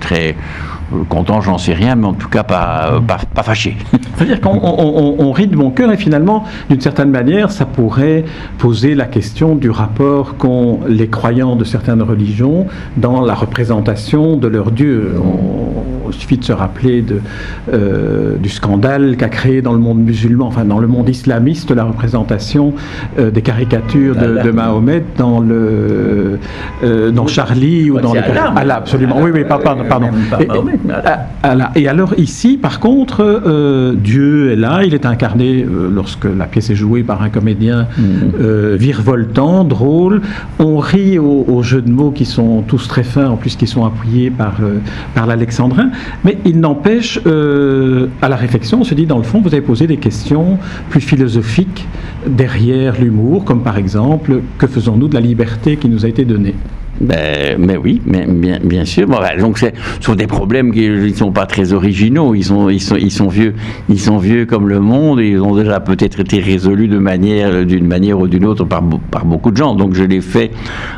très 0.00 0.36
content, 1.08 1.40
j'en 1.40 1.58
sais 1.58 1.74
rien, 1.74 1.96
mais 1.96 2.06
en 2.06 2.12
tout 2.12 2.28
cas 2.28 2.42
pas, 2.42 3.00
pas, 3.06 3.42
fâché. 3.42 3.76
C'est-à-dire 4.16 4.40
qu'on 4.40 5.32
rit 5.32 5.46
de 5.46 5.56
mon 5.56 5.70
cœur 5.70 5.92
et 5.92 5.96
finalement, 5.96 6.44
d'une 6.70 6.80
certaine 6.80 7.10
manière, 7.10 7.50
ça 7.50 7.66
pourrait 7.66 8.24
poser 8.58 8.94
la 8.94 9.06
question 9.06 9.54
du 9.54 9.70
rapport 9.70 10.36
qu'ont 10.36 10.80
les 10.88 11.08
croyants 11.08 11.56
de 11.56 11.64
certaines 11.64 12.02
religions 12.02 12.66
dans 12.96 13.24
la 13.24 13.34
représentation 13.34 14.36
de 14.36 14.48
leur 14.48 14.70
Dieu. 14.70 15.14
il 16.06 16.14
suffit 16.14 16.38
de 16.38 16.44
se 16.44 16.52
rappeler 16.52 17.02
de, 17.02 17.20
euh, 17.72 18.36
du 18.36 18.48
scandale 18.48 19.16
qu'a 19.16 19.28
créé 19.28 19.62
dans 19.62 19.72
le 19.72 19.78
monde 19.78 19.98
musulman, 19.98 20.46
enfin 20.46 20.64
dans 20.64 20.78
le 20.78 20.86
monde 20.86 21.08
islamiste, 21.08 21.70
la 21.70 21.84
représentation 21.84 22.74
euh, 23.18 23.30
des 23.30 23.42
caricatures 23.42 24.14
de, 24.16 24.50
Mahomet 24.50 25.02
dans 25.18 25.40
le 25.40 26.38
euh, 26.84 27.10
dans 27.10 27.26
Charlie 27.26 27.90
ou 27.90 27.98
dans 28.00 28.14
le 28.14 28.20
Allah, 28.56 28.76
absolument. 28.76 29.16
Oui, 29.20 29.30
oui, 29.32 29.44
pardon. 29.44 29.84
pardon. 29.88 30.08
Ah, 30.32 30.36
et 31.74 31.88
alors 31.88 32.14
ici, 32.18 32.56
par 32.56 32.80
contre, 32.80 33.20
euh, 33.22 33.94
Dieu 33.94 34.52
est 34.52 34.56
là, 34.56 34.82
il 34.84 34.94
est 34.94 35.06
incarné 35.06 35.62
euh, 35.62 35.88
lorsque 35.92 36.24
la 36.24 36.46
pièce 36.46 36.70
est 36.70 36.74
jouée 36.74 37.02
par 37.02 37.22
un 37.22 37.30
comédien 37.30 37.88
mm. 37.96 38.02
euh, 38.40 38.76
virevoltant, 38.78 39.64
drôle. 39.64 40.20
On 40.58 40.78
rit 40.78 41.18
aux, 41.18 41.62
jeux 41.62 41.82
de 41.82 41.90
mots 41.90 42.10
qui 42.10 42.24
sont 42.24 42.62
tous 42.62 42.88
très 42.88 43.02
fins, 43.02 43.30
en 43.30 43.36
plus 43.36 43.56
qui 43.56 43.66
sont 43.66 43.84
appuyés 43.84 44.30
par, 44.30 44.56
par 45.14 45.26
l'alexandrin. 45.26 45.90
Mais 46.24 46.38
il 46.44 46.60
n'empêche, 46.60 47.18
à 48.22 48.28
la 48.28 48.36
réflexion, 48.36 48.80
on 48.80 48.84
se 48.84 48.94
dit, 48.94 49.06
dans 49.06 49.18
le 49.18 49.24
fond, 49.24 49.40
vous 49.40 49.48
avez 49.48 49.62
posé 49.62 49.86
des 49.86 49.96
questions 49.96 50.58
plus 50.90 51.00
philosophiques 51.00 51.86
derrière 52.26 53.00
l'humour, 53.00 53.44
comme 53.44 53.62
par 53.62 53.78
exemple, 53.78 54.40
que 54.58 54.66
faisons-nous 54.66 55.08
de 55.08 55.14
la 55.14 55.20
liberté 55.20 55.76
qui 55.76 55.88
nous 55.88 56.04
a 56.04 56.08
été 56.08 56.24
donnée? 56.24 56.54
Ben, 57.00 57.56
mais 57.58 57.76
oui, 57.76 58.00
mais, 58.06 58.24
bien, 58.26 58.58
bien 58.62 58.84
sûr. 58.84 59.08
Donc 59.38 59.58
ce 59.58 59.66
sont 60.00 60.14
des 60.14 60.26
problèmes 60.26 60.72
qui 60.72 60.88
ne 60.88 61.08
sont 61.12 61.32
pas 61.32 61.46
très 61.46 61.72
originaux. 61.72 62.34
Ils 62.34 62.44
sont, 62.44 62.68
ils 62.68 62.80
sont, 62.80 62.96
ils 62.96 63.10
sont 63.10 63.28
vieux, 63.28 63.54
ils 63.88 64.00
sont 64.00 64.18
vieux 64.18 64.46
comme 64.46 64.68
le 64.68 64.80
monde 64.80 65.20
et 65.20 65.30
ils 65.30 65.40
ont 65.40 65.56
déjà 65.56 65.80
peut-être 65.80 66.20
été 66.20 66.38
résolus 66.38 66.88
d'une 66.88 67.00
manière 67.00 68.18
ou 68.18 68.28
d'une 68.28 68.46
autre 68.46 68.64
par, 68.64 68.82
beaucoup 68.82 69.50
de 69.50 69.56
gens. 69.56 69.74
Donc 69.74 69.94
je 69.94 70.04
l'ai 70.04 70.20
fait 70.20 70.50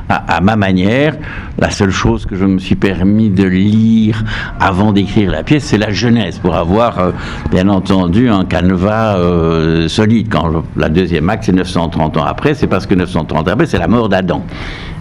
à, 0.08 0.40
ma 0.40 0.56
manière. 0.56 1.16
La 1.58 1.70
seule 1.70 1.90
chose 1.90 2.26
que 2.26 2.36
je 2.36 2.44
me 2.44 2.58
suis 2.58 2.74
permis 2.74 3.30
de 3.30 3.44
lire 3.44 4.22
avant 4.60 4.92
d'écrire 4.92 5.30
la 5.30 5.42
pièce, 5.42 5.64
c'est 5.64 5.78
la 5.78 5.90
Genèse 5.90 6.38
pour 6.38 6.54
avoir, 6.54 6.98
euh, 6.98 7.10
bien 7.50 7.68
entendu, 7.70 8.28
un 8.28 8.44
canevas 8.44 9.16
euh, 9.16 9.88
solide. 9.88 10.28
Quand 10.30 10.62
la 10.76 10.90
deuxième 10.90 11.30
acte, 11.30 11.44
c'est 11.44 11.52
930 11.52 12.18
ans 12.18 12.24
après, 12.24 12.52
c'est 12.52 12.66
parce 12.66 12.86
que 12.86 12.94
930 12.94 13.48
ans 13.48 13.52
après, 13.52 13.64
c'est 13.64 13.78
la 13.78 13.88
mort 13.88 14.10
d'Adam 14.10 14.44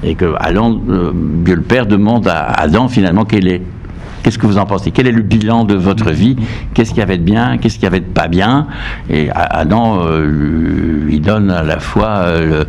et 0.04 0.16
que 0.16 0.26
euh, 0.26 1.12
Dieu 1.44 1.56
le 1.56 1.62
Père 1.62 1.86
demande 1.86 2.28
à 2.28 2.46
Adam 2.46 2.88
finalement 2.88 3.26
est 3.32 3.62
Qu'est-ce 4.24 4.40
que 4.40 4.48
vous 4.48 4.58
en 4.58 4.66
pensez? 4.66 4.90
Quel 4.90 5.06
est 5.06 5.12
le 5.12 5.22
bilan 5.22 5.66
de 5.66 5.76
votre 5.76 6.10
vie? 6.10 6.36
Qu'est-ce 6.74 6.90
qu'il 6.90 6.98
y 6.98 7.04
avait 7.04 7.20
de 7.20 7.24
bien? 7.24 7.60
Qu'est-ce 7.60 7.76
qu'il 7.76 7.84
y 7.84 7.88
avait 7.88 8.00
de 8.00 8.06
pas 8.06 8.28
bien? 8.28 8.66
Et 9.08 9.30
Adam 9.30 10.00
euh, 10.02 10.26
lui 11.06 11.20
donne 11.20 11.52
à 11.52 11.62
la 11.62 11.78
fois 11.78 12.24
euh, 12.26 12.64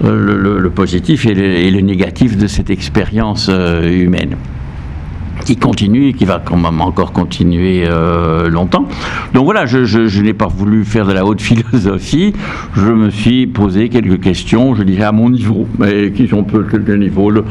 le, 0.00 0.70
positif 0.70 1.26
et 1.26 1.34
le, 1.34 1.80
négatif 1.80 2.36
de 2.36 2.46
cette 2.46 2.70
expérience 2.70 3.48
humaine 3.48 4.36
qui 5.44 5.56
continue 5.56 6.08
et 6.08 6.12
qui 6.12 6.24
va 6.24 6.40
quand 6.44 6.56
même 6.56 6.80
encore 6.80 7.12
continuer 7.12 7.84
euh, 7.86 8.48
longtemps. 8.48 8.86
Donc 9.32 9.44
voilà, 9.44 9.66
je, 9.66 10.20
n'ai 10.20 10.34
pas 10.34 10.46
voulu 10.46 10.84
faire 10.84 11.06
de 11.06 11.12
la 11.12 11.24
haute 11.24 11.40
philosophie, 11.42 12.32
je 12.74 12.86
me 12.86 13.10
suis 13.10 13.46
posé 13.46 13.88
quelques 13.88 14.20
questions, 14.20 14.74
je 14.74 14.82
dirais 14.82 15.04
à 15.04 15.12
mon 15.12 15.30
niveau, 15.30 15.66
mais 15.78 16.12
qui 16.12 16.28
sont 16.28 16.44
peu 16.44 16.66
le 16.72 16.96
niveau 16.96 17.30
le, 17.30 17.44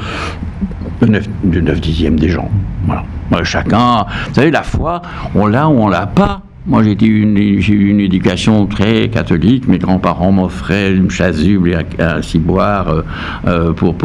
9, 1.01 1.27
9 1.43 1.81
dixième 1.81 2.19
des 2.19 2.29
gens. 2.29 2.49
Voilà. 2.85 3.03
Chacun, 3.43 4.05
vous 4.27 4.35
savez, 4.35 4.51
la 4.51 4.63
foi, 4.63 5.01
on 5.33 5.47
l'a 5.47 5.67
ou 5.67 5.73
on 5.73 5.87
l'a 5.87 6.05
pas. 6.05 6.41
Moi, 6.65 6.81
j'ai 6.81 7.05
eu 7.05 7.89
une 7.89 7.99
éducation 7.99 8.67
très 8.67 9.09
catholique. 9.09 9.67
Mes 9.67 9.79
grands-parents 9.79 10.31
m'offraient 10.31 10.93
une 10.93 11.11
chasuble 11.11 11.71
et 11.71 12.01
un, 12.01 12.21
ciboire 12.21 12.87
euh, 12.87 13.01
euh, 13.45 13.73
pour, 13.73 13.97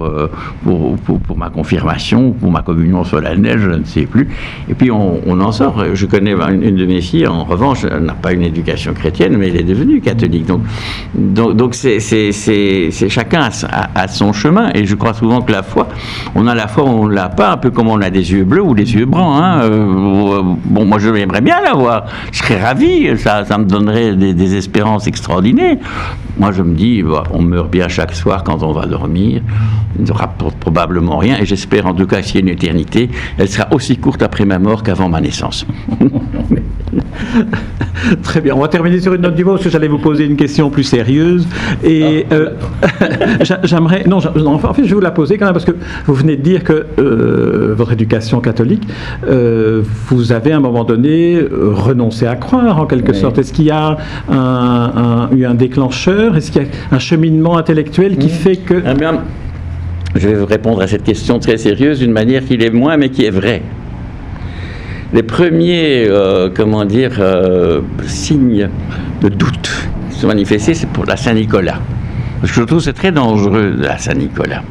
euh, 0.00 0.28
ma 1.36 1.50
confirmation, 1.50 2.32
pour 2.32 2.50
ma 2.50 2.62
communion 2.62 3.04
solennelle, 3.04 3.60
je 3.60 3.70
ne 3.70 3.84
sais 3.84 4.06
plus. 4.06 4.28
Et 4.68 4.74
puis, 4.74 4.90
on, 4.90 5.40
en 5.40 5.52
sort. 5.52 5.84
Je 5.94 6.06
connais 6.06 6.32
une, 6.32 6.74
de 6.74 6.84
mes 6.84 7.00
filles, 7.00 7.28
en 7.28 7.44
revanche, 7.44 7.84
elle 7.88 8.02
n'a 8.02 8.14
pas 8.14 8.32
une 8.32 8.42
éducation 8.42 8.92
chrétienne, 8.92 9.36
mais 9.36 9.46
elle 9.46 9.60
est 9.60 9.62
devenue 9.62 10.00
catholique. 10.00 10.46
Donc, 10.46 10.62
donc, 11.14 11.76
c'est, 11.76 12.00
chacun 13.08 13.50
à, 13.94 14.08
son 14.08 14.32
chemin. 14.32 14.70
Et 14.74 14.84
je 14.84 14.96
crois 14.96 15.14
souvent 15.14 15.42
que 15.42 15.52
la 15.52 15.62
foi, 15.62 15.86
on 16.34 16.48
a 16.48 16.56
la 16.56 16.66
foi, 16.66 16.82
on 16.86 17.06
ne 17.06 17.14
l'a 17.14 17.28
pas, 17.28 17.52
un 17.52 17.56
peu 17.56 17.70
comme 17.70 17.86
on 17.86 18.00
a 18.00 18.10
des 18.10 18.32
yeux 18.32 18.42
bleus 18.42 18.62
ou 18.62 18.74
des 18.74 18.92
yeux 18.94 19.06
bruns. 19.06 19.40
Hein. 19.40 19.70
bon, 20.64 20.84
moi, 20.84 20.98
je 20.98 21.08
aimerais 21.10 21.40
bien 21.40 21.62
l'avoir 21.62 21.99
je 22.32 22.38
serais 22.38 22.60
ravi, 22.60 23.16
ça, 23.18 23.44
me 23.58 23.64
donnerait 23.64 24.14
des, 24.14 24.54
espérances 24.54 25.06
extraordinaires. 25.06 25.76
Moi, 26.38 26.52
je 26.52 26.62
me 26.62 26.74
dis, 26.74 27.02
bah, 27.02 27.24
on 27.32 27.42
meurt 27.42 27.70
bien 27.70 27.88
chaque 27.88 28.14
soir 28.14 28.44
quand 28.44 28.62
on 28.62 28.72
va 28.72 28.86
dormir, 28.86 29.42
il 29.98 30.04
ne 30.04 30.12
rapporte 30.12 30.56
probablement 30.56 31.18
rien, 31.18 31.38
et 31.38 31.46
j'espère 31.46 31.86
en 31.86 31.94
tout 31.94 32.06
cas 32.06 32.22
qu'il 32.22 32.36
y 32.36 32.38
a 32.38 32.40
une 32.40 32.48
éternité, 32.48 33.10
elle 33.38 33.48
sera 33.48 33.72
aussi 33.72 33.96
courte 33.96 34.22
après 34.22 34.44
ma 34.44 34.58
mort 34.58 34.82
qu'avant 34.82 35.08
ma 35.08 35.20
naissance. 35.20 35.66
Très 38.22 38.40
bien, 38.40 38.54
on 38.54 38.60
va 38.60 38.68
terminer 38.68 39.00
sur 39.00 39.14
une 39.14 39.22
note 39.22 39.34
du 39.34 39.44
mot, 39.44 39.52
parce 39.52 39.64
que 39.64 39.70
j'allais 39.70 39.88
vous 39.88 39.98
poser 39.98 40.24
une 40.24 40.36
question 40.36 40.70
plus 40.70 40.84
sérieuse. 40.84 41.46
Et 41.84 42.26
ah. 42.30 42.34
euh, 42.34 42.50
j'aimerais. 43.64 44.04
Non, 44.06 44.18
en 44.18 44.74
fait, 44.74 44.84
je 44.84 44.88
vais 44.88 44.94
vous 44.94 45.00
la 45.00 45.10
poser 45.10 45.38
quand 45.38 45.46
même, 45.46 45.52
parce 45.52 45.64
que 45.64 45.76
vous 46.06 46.14
venez 46.14 46.36
de 46.36 46.42
dire 46.42 46.64
que 46.64 46.86
euh, 46.98 47.74
votre 47.76 47.92
éducation 47.92 48.40
catholique, 48.40 48.86
euh, 49.28 49.82
vous 50.08 50.32
avez 50.32 50.52
à 50.52 50.56
un 50.56 50.60
moment 50.60 50.84
donné 50.84 51.40
renoncé 51.50 52.26
à 52.26 52.36
croire, 52.36 52.78
en 52.78 52.86
quelque 52.86 53.12
sorte. 53.12 53.38
Est-ce 53.38 53.52
qu'il 53.52 53.66
y 53.66 53.70
a 53.70 53.96
eu 54.30 55.44
un 55.44 55.54
déclencheur? 55.54 56.36
Est-ce 56.36 56.50
qu'il 56.50 56.62
y 56.62 56.64
a 56.64 56.68
un 56.92 56.98
cheminement 56.98 57.56
intellectuel 57.56 58.16
qui 58.16 58.28
fait 58.28 58.56
que. 58.56 58.82
Ah, 58.84 58.94
je 60.16 60.28
vais 60.28 60.34
vous 60.34 60.46
répondre 60.46 60.82
à 60.82 60.88
cette 60.88 61.04
question 61.04 61.38
très 61.38 61.56
sérieuse 61.56 62.00
d'une 62.00 62.10
manière 62.10 62.44
qui 62.44 62.54
est 62.54 62.70
moins, 62.70 62.96
mais 62.96 63.10
qui 63.10 63.24
est 63.24 63.30
vraie 63.30 63.62
les 65.12 65.22
premiers, 65.22 66.06
euh, 66.08 66.50
comment 66.54 66.84
dire, 66.84 67.16
euh, 67.18 67.80
signes 68.06 68.68
de 69.20 69.28
doute 69.28 69.88
qui 70.10 70.18
sont 70.18 70.28
manifestés, 70.28 70.74
c'est 70.74 70.88
pour 70.88 71.04
la 71.04 71.16
Saint-Nicolas. 71.16 71.78
Parce 72.40 72.52
que 72.52 72.60
je 72.60 72.64
trouve 72.64 72.80
c'est 72.80 72.92
très 72.92 73.12
dangereux, 73.12 73.74
la 73.76 73.98
Saint-Nicolas. 73.98 74.62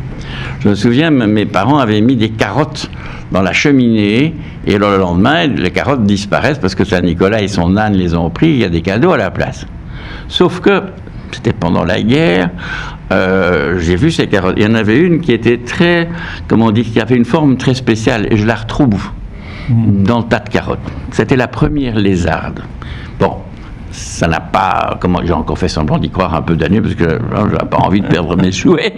Je 0.62 0.69
me 0.69 0.75
souviens, 0.75 1.12
mes 1.12 1.46
parents 1.46 1.77
avaient 1.77 2.01
mis 2.01 2.15
des 2.15 2.29
carottes 2.29 2.89
dans 3.31 3.41
la 3.41 3.53
cheminée, 3.53 4.34
et 4.65 4.77
le 4.77 4.98
lendemain, 4.98 5.48
les 5.48 5.72
carottes 5.72 6.03
disparaissent 6.03 6.58
parce 6.58 6.75
que 6.75 6.84
Saint-Nicolas 6.84 7.41
et 7.41 7.48
son 7.48 7.77
âne 7.77 7.93
les 7.93 8.15
ont 8.15 8.29
pris, 8.29 8.50
il 8.50 8.58
y 8.58 8.63
a 8.63 8.69
des 8.69 8.81
cadeaux 8.81 9.12
à 9.12 9.17
la 9.17 9.31
place. 9.31 9.65
Sauf 10.27 10.62
que, 10.62 10.81
c'était 11.31 11.53
pendant 11.53 11.84
la 11.84 12.01
guerre, 12.01 12.50
euh, 13.12 13.77
j'ai 13.79 13.96
vu 13.96 14.12
ces 14.12 14.27
carottes. 14.27 14.55
Il 14.58 14.63
y 14.63 14.67
en 14.67 14.74
avait 14.74 14.98
une 14.98 15.22
qui 15.22 15.31
était 15.31 15.58
très, 15.58 16.10
comment 16.48 16.67
on 16.67 16.72
dit, 16.72 16.84
qui 16.84 17.00
avait 17.00 17.15
une 17.15 17.25
forme 17.25 17.58
très 17.58 17.74
spéciale, 17.74 18.27
et 18.31 18.38
je 18.38 18.46
la 18.46 18.55
retrouve 18.55 19.12
Hmm. 19.70 20.04
dans 20.04 20.20
le 20.20 20.24
tas 20.26 20.40
de 20.40 20.50
carottes. 20.50 20.80
C'était 21.12 21.36
la 21.36 21.48
première 21.48 21.96
lézarde. 21.96 22.62
Bon, 23.20 23.36
ça 23.92 24.28
n'a 24.28 24.40
pas, 24.40 24.98
comment 25.00 25.20
j'ai 25.24 25.34
encore 25.34 25.60
fait 25.60 25.68
semblant 25.68 26.00
d'y 26.00 26.10
croire 26.10 26.34
un 26.34 26.42
peu 26.42 26.56
d'années 26.56 26.82
parce 26.82 26.96
que 26.96 27.04
hein, 27.04 27.46
je 27.48 27.52
n'ai 27.52 27.70
pas 27.70 27.78
envie 27.78 28.02
de 28.02 28.08
perdre 28.08 28.36
mes 28.36 28.52
souhaits. 28.52 28.94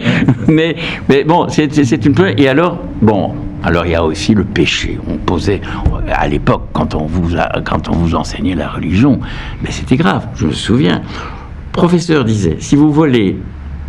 Mais, 0.48 0.76
mais 1.10 1.24
bon, 1.26 1.48
c'est 1.50 2.06
une 2.06 2.16
Et 2.38 2.48
alors, 2.48 2.80
bon, 3.02 3.36
alors 3.64 3.86
il 3.86 3.92
y 3.92 3.96
a 3.96 4.04
aussi 4.04 4.34
le 4.34 4.46
péché. 4.46 4.98
On 5.10 5.18
posait, 5.18 5.62
à 6.10 6.28
l'époque, 6.28 6.68
quand, 6.72 6.96
on 6.96 7.06
vous 7.06 7.36
quand 7.66 7.90
on 7.90 7.94
vous 7.94 8.16
enseignait 8.16 8.56
la 8.56 8.70
religion, 8.70 9.20
mais 9.64 9.72
c'était 9.72 9.98
grave, 9.98 10.28
je 10.36 10.48
me 10.48 10.54
souviens. 10.54 11.02
Le 11.02 11.72
professeur 11.74 12.24
disait, 12.24 12.58
si 12.60 12.76
vous 12.76 12.92
volez 12.92 13.38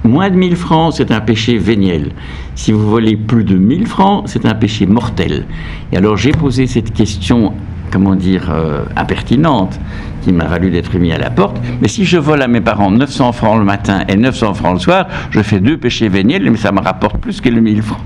Moins 0.04 0.30
de 0.30 0.36
1000 0.36 0.56
francs, 0.56 0.94
c'est 0.96 1.12
un 1.12 1.20
péché 1.20 1.58
véniel. 1.58 2.10
Si 2.54 2.72
vous 2.72 2.88
volez 2.90 3.16
plus 3.16 3.44
de 3.44 3.56
1000 3.56 3.86
francs, 3.86 4.24
c'est 4.26 4.46
un 4.46 4.54
péché 4.54 4.86
mortel. 4.86 5.46
Et 5.92 5.96
alors 5.96 6.16
j'ai 6.16 6.32
posé 6.32 6.66
cette 6.66 6.92
question 6.92 7.52
comment 7.92 8.16
dire, 8.16 8.50
euh, 8.50 8.84
impertinente 8.96 9.78
qui 10.22 10.32
m'a 10.32 10.44
valu 10.44 10.70
d'être 10.70 10.96
mis 10.98 11.12
à 11.12 11.18
la 11.18 11.30
porte. 11.30 11.56
Mais 11.80 11.88
si 11.88 12.04
je 12.04 12.18
vole 12.18 12.42
à 12.42 12.48
mes 12.48 12.60
parents 12.60 12.90
900 12.90 13.32
francs 13.32 13.58
le 13.58 13.64
matin 13.64 14.00
et 14.08 14.16
900 14.16 14.54
francs 14.54 14.74
le 14.74 14.80
soir, 14.80 15.06
je 15.30 15.40
fais 15.40 15.60
deux 15.60 15.76
péchés 15.76 16.08
véniels, 16.08 16.48
mais 16.50 16.56
ça 16.56 16.72
me 16.72 16.80
rapporte 16.80 17.18
plus 17.18 17.40
que 17.40 17.48
les 17.48 17.60
1000 17.60 17.82
francs. 17.82 18.00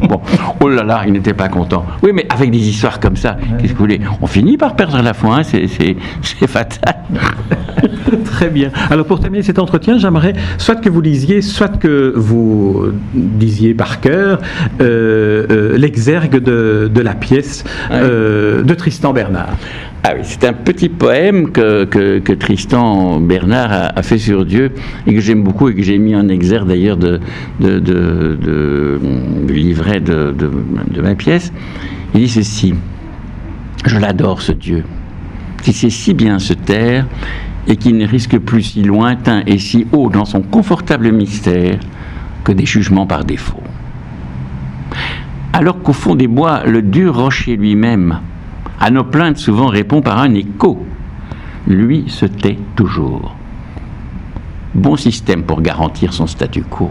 Bon, 0.00 0.20
oh 0.60 0.68
là 0.68 0.82
là, 0.82 1.02
il 1.06 1.12
n'était 1.12 1.34
pas 1.34 1.48
content. 1.48 1.84
Oui, 2.02 2.10
mais 2.12 2.26
avec 2.30 2.50
des 2.50 2.68
histoires 2.68 3.00
comme 3.00 3.16
ça, 3.16 3.36
qu'est-ce 3.58 3.72
que 3.72 3.78
vous 3.78 3.84
voulez? 3.84 4.00
On 4.20 4.26
finit 4.26 4.56
par 4.56 4.76
perdre 4.76 5.00
la 5.02 5.14
foi, 5.14 5.38
hein, 5.38 5.42
c'est 5.42 6.46
fatal. 6.46 6.96
Très 8.24 8.48
bien. 8.48 8.70
Alors 8.90 9.06
pour 9.06 9.20
terminer 9.20 9.42
cet 9.42 9.58
entretien, 9.58 9.98
j'aimerais 9.98 10.34
soit 10.58 10.76
que 10.76 10.88
vous 10.88 11.00
lisiez, 11.00 11.42
soit 11.42 11.78
que 11.78 12.12
vous 12.16 12.92
disiez 13.14 13.74
par 13.74 14.00
cœur 14.00 14.40
euh, 14.80 15.46
euh, 15.50 15.76
l'exergue 15.76 16.38
de, 16.38 17.00
la 17.00 17.14
pièce 17.14 17.64
euh, 17.90 18.62
de 18.62 18.74
Tristan 18.74 19.12
Bernard. 19.12 19.56
Ah 20.06 20.12
oui, 20.14 20.20
c'est 20.22 20.44
un 20.44 20.52
petit 20.52 20.90
poème 20.90 21.50
que, 21.50 22.34
Tristan 22.34 23.20
Bernard 23.20 23.92
a, 23.96 24.02
fait 24.02 24.18
sur 24.18 24.44
Dieu 24.44 24.72
et 25.06 25.14
que 25.14 25.20
j'aime 25.20 25.42
beaucoup 25.42 25.70
et 25.70 25.74
que 25.74 25.82
j'ai 25.82 25.96
mis 25.96 26.14
en 26.14 26.28
exergue 26.28 26.68
d'ailleurs 26.68 26.98
de, 26.98 27.20
livret 29.48 30.00
de, 30.00 30.34
de 30.36 31.00
ma 31.00 31.14
pièce. 31.14 31.54
Il 32.12 32.20
dit 32.20 32.28
ceci 32.28 32.74
Je 33.86 33.96
l'adore 33.96 34.42
ce 34.42 34.52
Dieu, 34.52 34.84
qui 35.62 35.72
sait 35.72 35.88
si 35.88 36.12
bien 36.12 36.38
se 36.38 36.52
taire 36.52 37.06
et 37.66 37.76
qui 37.76 37.94
ne 37.94 38.06
risque 38.06 38.36
plus 38.36 38.62
si 38.62 38.82
lointain 38.82 39.42
et 39.46 39.58
si 39.58 39.86
haut 39.90 40.10
dans 40.10 40.26
son 40.26 40.42
confortable 40.42 41.12
mystère 41.12 41.80
que 42.44 42.52
des 42.52 42.66
jugements 42.66 43.06
par 43.06 43.24
défaut. 43.24 43.62
Alors 45.54 45.80
qu'au 45.80 45.94
fond 45.94 46.14
des 46.14 46.28
bois, 46.28 46.64
le 46.66 46.82
dur 46.82 47.16
rocher 47.16 47.56
lui-même 47.56 48.20
à 48.80 48.90
nos 48.90 49.04
plaintes 49.04 49.38
souvent 49.38 49.68
répond 49.68 50.02
par 50.02 50.18
un 50.18 50.34
écho. 50.34 50.84
Lui 51.66 52.04
se 52.08 52.26
tait 52.26 52.58
toujours. 52.76 53.36
Bon 54.74 54.96
système 54.96 55.44
pour 55.44 55.62
garantir 55.62 56.12
son 56.12 56.26
statu 56.26 56.62
quo. 56.62 56.90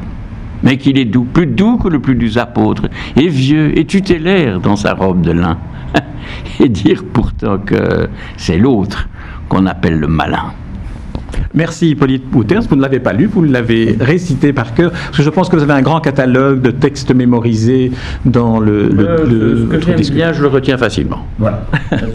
Mais 0.63 0.77
qu'il 0.77 0.97
est 0.97 1.05
doux, 1.05 1.25
plus 1.25 1.45
doux 1.45 1.77
que 1.77 1.89
le 1.89 1.99
plus 1.99 2.15
doux 2.15 2.37
apôtre, 2.37 2.83
et 3.17 3.27
vieux 3.27 3.77
et 3.77 3.85
tutélaire 3.85 4.61
dans 4.61 4.77
sa 4.77 4.93
robe 4.93 5.21
de 5.21 5.31
lin. 5.31 5.57
et 6.59 6.69
dire 6.69 7.03
pourtant 7.11 7.57
que 7.57 8.09
c'est 8.37 8.57
l'autre 8.57 9.09
qu'on 9.49 9.65
appelle 9.65 9.99
le 9.99 10.07
malin. 10.07 10.53
Merci 11.53 11.91
Hippolyte 11.91 12.29
Pouters, 12.29 12.61
vous 12.61 12.75
ne 12.75 12.81
l'avez 12.81 12.99
pas 12.99 13.13
lu, 13.13 13.25
vous 13.25 13.43
l'avez 13.43 13.95
récité 13.99 14.53
par 14.53 14.73
cœur, 14.73 14.91
parce 14.91 15.17
que 15.17 15.23
je 15.23 15.29
pense 15.29 15.49
que 15.49 15.55
vous 15.55 15.63
avez 15.63 15.73
un 15.73 15.81
grand 15.81 15.99
catalogue 15.99 16.61
de 16.61 16.71
textes 16.71 17.13
mémorisés 17.13 17.91
dans 18.25 18.59
le... 18.59 18.87
le, 18.89 19.07
euh, 19.07 19.57
ce 19.57 19.77
que 19.77 19.81
j'aime 19.81 20.15
bien, 20.15 20.33
je 20.33 20.41
le 20.41 20.47
retiens 20.47 20.77
facilement. 20.77 21.25
Voilà. 21.37 21.65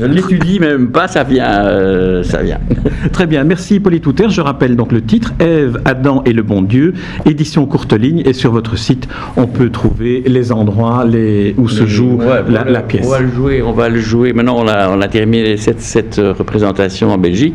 je 0.00 0.06
ne 0.06 0.12
l'étudie 0.12 0.58
même 0.58 0.90
pas, 0.90 1.08
ça 1.08 1.22
vient. 1.25 1.64
Euh, 1.66 2.22
ça 2.22 2.42
vient. 2.42 2.58
Très 3.12 3.26
bien, 3.26 3.44
merci 3.44 3.76
Hippolyte 3.76 4.02
Pouters. 4.02 4.30
Je 4.30 4.40
rappelle 4.40 4.76
donc 4.76 4.92
le 4.92 5.02
titre, 5.02 5.32
Ève, 5.38 5.80
Adam 5.84 6.22
et 6.25 6.32
le 6.32 6.42
bon 6.42 6.62
Dieu, 6.62 6.94
édition 7.25 7.66
courte 7.66 7.92
ligne, 7.92 8.22
et 8.25 8.32
sur 8.32 8.52
votre 8.52 8.76
site, 8.76 9.08
on 9.37 9.46
peut 9.46 9.70
trouver 9.70 10.22
les 10.26 10.52
endroits 10.52 11.04
les, 11.04 11.54
où 11.58 11.68
se 11.68 11.87
joue 11.87 12.18
la, 12.48 12.82
pièce. 12.82 13.06
On 13.06 13.10
va 13.10 13.20
le 13.20 13.30
jouer, 13.30 13.62
on 13.62 13.72
va 13.72 13.88
le 13.88 14.00
jouer. 14.00 14.32
Maintenant, 14.32 14.56
on 14.58 14.68
a, 14.68 14.88
on 14.88 15.00
a 15.00 15.08
terminé 15.08 15.56
cette, 15.56 15.80
cette 15.80 16.16
représentation 16.16 17.10
en 17.10 17.18
Belgique. 17.18 17.54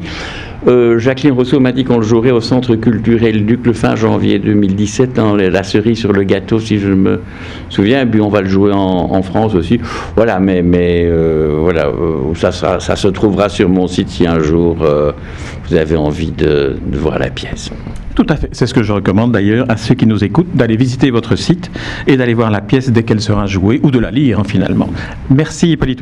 Euh, 0.68 0.98
Jacqueline 0.98 1.34
Rousseau 1.34 1.60
m'a 1.60 1.72
dit 1.74 1.84
qu'on 1.84 1.98
le 1.98 2.04
jouerait 2.04 2.32
au 2.32 2.40
Centre 2.40 2.76
culturel 2.76 3.46
Duc 3.46 3.66
le 3.66 3.74
fin 3.74 3.96
janvier 3.96 4.40
2017 4.40 5.14
dans 5.14 5.36
la 5.36 5.64
cerise 5.64 6.00
sur 6.00 6.14
le 6.14 6.24
gâteau, 6.24 6.60
si 6.60 6.80
je 6.80 6.90
me 6.90 7.22
souviens. 7.70 8.02
Et 8.02 8.06
puis 8.06 8.22
on 8.22 8.30
va 8.30 8.42
le 8.42 8.48
jouer 8.48 8.72
en, 8.74 9.22
France 9.24 9.56
aussi. 9.56 9.80
Voilà, 10.16 10.40
mais, 10.40 10.62
euh, 11.06 11.58
voilà, 11.60 11.88
euh, 11.88 12.34
ça, 12.36 12.96
se 12.96 13.08
trouvera 13.08 13.50
sur 13.50 13.70
mon 13.70 13.88
site 13.88 14.10
si 14.10 14.28
un 14.28 14.40
jour 14.40 14.78
vous 15.70 15.76
avez 15.76 15.96
envie 15.96 16.32
de, 16.32 16.76
voir 16.94 17.20
la 17.20 17.30
pièce. 17.30 17.72
Tout 18.16 18.26
à 18.30 18.36
fait. 18.36 18.50
C'est 18.52 18.68
ce 18.68 18.74
que 18.74 18.84
je 18.84 18.94
recommande 18.94 19.32
d'ailleurs 19.32 19.66
à 19.70 19.78
ceux 19.78 19.96
qui 19.96 20.06
nous 20.06 20.24
écoutent, 20.24 20.54
d'aller 20.54 20.78
visiter 20.78 21.10
votre 21.10 21.36
site 21.36 21.72
et 22.06 22.16
d'aller 22.16 22.34
voir 22.34 22.52
la 22.52 22.62
pièce 22.62 22.92
dès 22.92 23.04
qu'elle 23.04 23.22
sera 23.22 23.48
jouée 23.48 23.80
ou 23.84 23.92
de 23.92 24.00
la 24.00 24.12
lire 24.12 24.40
hein, 24.40 24.44
finalement. 24.46 24.90
Merci 25.30 25.72
Hippolyte 25.72 26.02